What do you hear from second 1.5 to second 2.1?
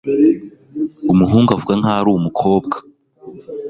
avuga nkaho ari